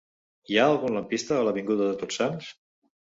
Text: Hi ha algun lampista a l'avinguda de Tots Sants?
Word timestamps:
Hi 0.53 0.57
ha 0.61 0.63
algun 0.69 0.95
lampista 0.99 1.37
a 1.37 1.43
l'avinguda 1.49 1.91
de 1.91 1.99
Tots 2.01 2.21
Sants? 2.23 2.49